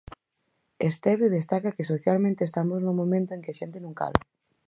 [0.89, 4.19] Estévez destaca que socialmente estamos nun momento en que a xente non cala.